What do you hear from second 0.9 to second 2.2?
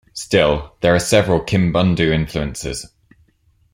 are several Kimbundu